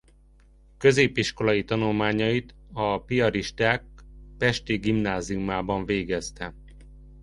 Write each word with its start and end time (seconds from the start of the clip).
Középiskolai 0.77 1.63
tanulmányait 1.63 2.55
a 2.73 3.01
piaristák 3.03 3.83
pesti 4.37 4.77
gimnáziumában 4.77 5.85
végezte. 5.85 6.53